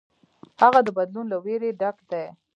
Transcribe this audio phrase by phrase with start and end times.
[0.61, 2.25] هغه د بدلون له ویرې ډک دی.